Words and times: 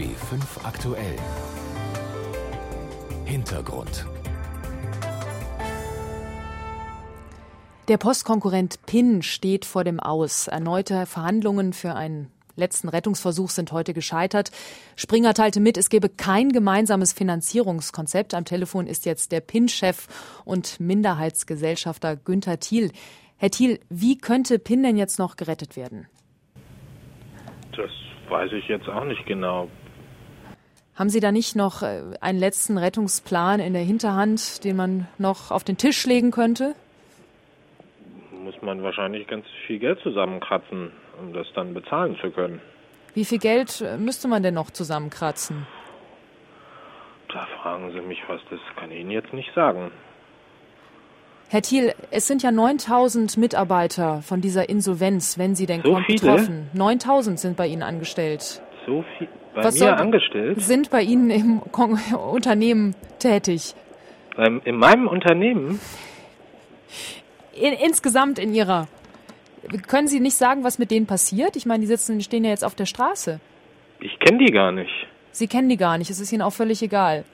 B5 0.00 0.64
aktuell. 0.64 1.14
Hintergrund. 3.26 4.06
Der 7.88 7.98
Postkonkurrent 7.98 8.86
PIN 8.86 9.20
steht 9.20 9.66
vor 9.66 9.84
dem 9.84 10.00
Aus. 10.00 10.48
Erneute 10.48 11.04
Verhandlungen 11.04 11.74
für 11.74 11.96
einen 11.96 12.32
letzten 12.56 12.88
Rettungsversuch 12.88 13.50
sind 13.50 13.72
heute 13.72 13.92
gescheitert. 13.92 14.52
Springer 14.96 15.34
teilte 15.34 15.60
mit, 15.60 15.76
es 15.76 15.90
gebe 15.90 16.08
kein 16.08 16.48
gemeinsames 16.48 17.12
Finanzierungskonzept. 17.12 18.32
Am 18.32 18.46
Telefon 18.46 18.86
ist 18.86 19.04
jetzt 19.04 19.32
der 19.32 19.40
PIN-Chef 19.42 20.06
und 20.46 20.80
Minderheitsgesellschafter 20.80 22.16
Günther 22.16 22.58
Thiel. 22.58 22.90
Herr 23.36 23.50
Thiel, 23.50 23.80
wie 23.90 24.16
könnte 24.16 24.58
PIN 24.58 24.82
denn 24.82 24.96
jetzt 24.96 25.18
noch 25.18 25.36
gerettet 25.36 25.76
werden? 25.76 26.06
Das 27.76 27.90
weiß 28.30 28.52
ich 28.52 28.66
jetzt 28.66 28.88
auch 28.88 29.04
nicht 29.04 29.26
genau. 29.26 29.68
Haben 31.00 31.08
Sie 31.08 31.20
da 31.20 31.32
nicht 31.32 31.56
noch 31.56 31.80
äh, 31.80 32.02
einen 32.20 32.38
letzten 32.38 32.76
Rettungsplan 32.76 33.58
in 33.58 33.72
der 33.72 33.80
Hinterhand, 33.80 34.64
den 34.64 34.76
man 34.76 35.08
noch 35.16 35.50
auf 35.50 35.64
den 35.64 35.78
Tisch 35.78 36.04
legen 36.04 36.30
könnte? 36.30 36.74
Muss 38.44 38.60
man 38.60 38.82
wahrscheinlich 38.82 39.26
ganz 39.26 39.46
viel 39.66 39.78
Geld 39.78 39.98
zusammenkratzen, 40.02 40.92
um 41.18 41.32
das 41.32 41.46
dann 41.54 41.72
bezahlen 41.72 42.18
zu 42.20 42.30
können. 42.30 42.60
Wie 43.14 43.24
viel 43.24 43.38
Geld 43.38 43.80
äh, 43.80 43.96
müsste 43.96 44.28
man 44.28 44.42
denn 44.42 44.52
noch 44.52 44.70
zusammenkratzen? 44.72 45.66
Da 47.32 47.48
fragen 47.62 47.90
Sie 47.92 48.00
mich 48.02 48.18
was, 48.28 48.42
das 48.50 48.60
kann 48.76 48.90
ich 48.90 49.00
Ihnen 49.00 49.10
jetzt 49.10 49.32
nicht 49.32 49.54
sagen. 49.54 49.90
Herr 51.48 51.62
Thiel, 51.62 51.94
es 52.10 52.26
sind 52.26 52.42
ja 52.42 52.52
9000 52.52 53.38
Mitarbeiter 53.38 54.20
von 54.20 54.42
dieser 54.42 54.68
Insolvenz, 54.68 55.38
wenn 55.38 55.54
sie 55.54 55.64
denn 55.64 55.80
So 55.82 55.94
kommt, 55.94 56.04
viele? 56.04 56.20
betroffen. 56.20 56.68
9000 56.74 57.40
sind 57.40 57.56
bei 57.56 57.68
Ihnen 57.68 57.82
angestellt. 57.82 58.60
So 58.84 59.02
viel 59.16 59.28
bei 59.54 59.64
Was 59.64 59.78
mir 59.78 59.96
angestellt? 59.96 60.60
Sind 60.60 60.90
bei 60.90 61.02
Ihnen 61.02 61.30
im 61.30 61.60
Kon 61.72 61.98
Unternehmen 62.32 62.94
tätig. 63.18 63.74
Ähm, 64.36 64.60
in 64.64 64.76
meinem 64.76 65.08
Unternehmen? 65.08 65.80
In, 67.54 67.72
insgesamt 67.74 68.38
in 68.38 68.54
Ihrer. 68.54 68.88
Können 69.86 70.08
Sie 70.08 70.20
nicht 70.20 70.36
sagen, 70.36 70.64
was 70.64 70.78
mit 70.78 70.90
denen 70.90 71.06
passiert? 71.06 71.56
Ich 71.56 71.66
meine, 71.66 71.80
die 71.80 71.86
sitzen, 71.86 72.18
die 72.18 72.24
stehen 72.24 72.44
ja 72.44 72.50
jetzt 72.50 72.64
auf 72.64 72.74
der 72.74 72.86
Straße. 72.86 73.40
Ich 74.00 74.18
kenne 74.18 74.38
die 74.38 74.52
gar 74.52 74.72
nicht. 74.72 74.92
Sie 75.32 75.46
kennen 75.46 75.68
die 75.68 75.76
gar 75.76 75.98
nicht. 75.98 76.10
Es 76.10 76.20
ist 76.20 76.32
Ihnen 76.32 76.42
auch 76.42 76.52
völlig 76.52 76.82
egal. 76.82 77.24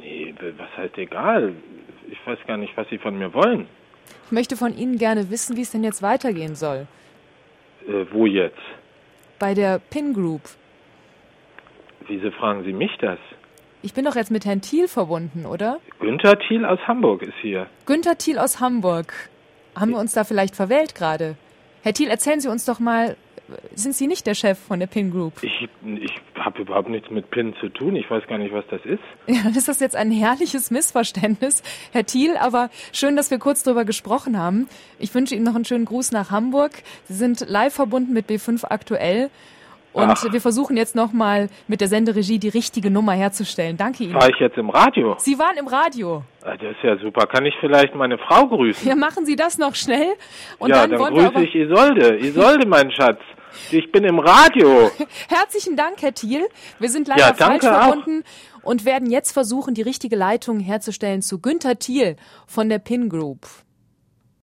Nee, 0.00 0.34
was 0.56 0.76
heißt 0.76 0.96
egal? 0.98 1.52
Ich 2.10 2.18
weiß 2.26 2.38
gar 2.46 2.56
nicht, 2.56 2.76
was 2.76 2.88
Sie 2.88 2.98
von 2.98 3.18
mir 3.18 3.34
wollen. 3.34 3.66
Ich 4.26 4.32
möchte 4.32 4.56
von 4.56 4.76
Ihnen 4.76 4.98
gerne 4.98 5.30
wissen, 5.30 5.56
wie 5.56 5.62
es 5.62 5.70
denn 5.70 5.84
jetzt 5.84 6.02
weitergehen 6.02 6.54
soll. 6.56 6.86
Äh, 7.86 8.06
wo 8.10 8.26
jetzt? 8.26 8.58
Bei 9.38 9.54
der 9.54 9.78
PIN 9.78 10.14
Group. 10.14 10.42
Wieso 12.08 12.30
fragen 12.30 12.64
Sie 12.64 12.72
mich 12.72 12.90
das? 13.00 13.18
Ich 13.82 13.94
bin 13.94 14.04
doch 14.04 14.16
jetzt 14.16 14.30
mit 14.30 14.44
Herrn 14.44 14.60
Thiel 14.60 14.88
verbunden, 14.88 15.46
oder? 15.46 15.78
Günther 16.00 16.38
Thiel 16.38 16.64
aus 16.64 16.80
Hamburg 16.86 17.22
ist 17.22 17.36
hier. 17.40 17.66
Günther 17.84 18.18
Thiel 18.18 18.38
aus 18.38 18.60
Hamburg. 18.60 19.12
Haben 19.78 19.92
wir 19.92 19.98
uns 19.98 20.12
da 20.12 20.24
vielleicht 20.24 20.56
verwählt 20.56 20.94
gerade? 20.94 21.36
Herr 21.82 21.92
Thiel, 21.92 22.08
erzählen 22.08 22.40
Sie 22.40 22.48
uns 22.48 22.64
doch 22.64 22.80
mal, 22.80 23.16
sind 23.74 23.94
Sie 23.94 24.06
nicht 24.06 24.26
der 24.26 24.34
Chef 24.34 24.58
von 24.58 24.80
der 24.80 24.86
PIN 24.86 25.10
Group? 25.10 25.34
Ich, 25.42 25.68
ich 25.84 26.12
habe 26.34 26.62
überhaupt 26.62 26.88
nichts 26.88 27.10
mit 27.10 27.30
PIN 27.30 27.54
zu 27.60 27.68
tun. 27.68 27.94
Ich 27.94 28.10
weiß 28.10 28.26
gar 28.26 28.38
nicht, 28.38 28.52
was 28.52 28.64
das 28.70 28.80
ist. 28.84 29.02
Ja, 29.28 29.42
dann 29.44 29.54
ist 29.54 29.68
das 29.68 29.78
jetzt 29.80 29.94
ein 29.94 30.10
herrliches 30.10 30.70
Missverständnis, 30.70 31.62
Herr 31.92 32.04
Thiel, 32.04 32.36
aber 32.36 32.70
schön, 32.92 33.14
dass 33.16 33.30
wir 33.30 33.38
kurz 33.38 33.62
drüber 33.62 33.84
gesprochen 33.84 34.38
haben. 34.38 34.68
Ich 34.98 35.14
wünsche 35.14 35.34
Ihnen 35.34 35.44
noch 35.44 35.54
einen 35.54 35.64
schönen 35.64 35.84
Gruß 35.84 36.12
nach 36.12 36.30
Hamburg. 36.30 36.72
Sie 37.04 37.14
sind 37.14 37.44
live 37.48 37.74
verbunden 37.74 38.12
mit 38.12 38.28
B5 38.28 38.64
aktuell. 38.64 39.30
Und 39.96 40.10
Ach. 40.10 40.30
wir 40.30 40.40
versuchen 40.42 40.76
jetzt 40.76 40.94
nochmal 40.94 41.48
mit 41.68 41.80
der 41.80 41.88
Senderegie 41.88 42.38
die 42.38 42.50
richtige 42.50 42.90
Nummer 42.90 43.12
herzustellen. 43.12 43.78
Danke 43.78 44.04
Ihnen. 44.04 44.14
War 44.14 44.28
ich 44.28 44.36
jetzt 44.38 44.58
im 44.58 44.68
Radio? 44.68 45.14
Sie 45.18 45.38
waren 45.38 45.56
im 45.56 45.66
Radio. 45.68 46.22
Ah, 46.42 46.50
Das 46.56 46.72
ist 46.72 46.82
ja 46.82 46.98
super. 46.98 47.26
Kann 47.26 47.46
ich 47.46 47.54
vielleicht 47.60 47.94
meine 47.94 48.18
Frau 48.18 48.46
grüßen? 48.46 48.86
Ja, 48.86 48.94
machen 48.94 49.24
Sie 49.24 49.36
das 49.36 49.56
noch 49.56 49.74
schnell. 49.74 50.12
Und 50.58 50.68
ja, 50.68 50.86
dann, 50.86 50.98
dann 51.00 51.14
grüße 51.14 51.44
ich 51.44 51.54
Isolde. 51.54 52.18
Isolde, 52.18 52.66
mein 52.68 52.90
Schatz. 52.90 53.20
Ich 53.70 53.90
bin 53.90 54.04
im 54.04 54.18
Radio. 54.18 54.90
Herzlichen 55.28 55.76
Dank, 55.76 56.02
Herr 56.02 56.12
Thiel. 56.12 56.46
Wir 56.78 56.90
sind 56.90 57.08
leider 57.08 57.28
Ja, 57.28 57.32
falsch 57.34 57.64
auch. 57.64 57.84
verbunden 57.94 58.22
und 58.62 58.84
werden 58.84 59.10
jetzt 59.10 59.32
versuchen, 59.32 59.72
die 59.72 59.80
richtige 59.82 60.14
Leitung 60.16 60.60
herzustellen 60.60 61.22
zu 61.22 61.40
Günther 61.40 61.78
Thiel 61.78 62.16
von 62.46 62.68
der 62.68 62.80
PIN 62.80 63.08
Group. 63.08 63.46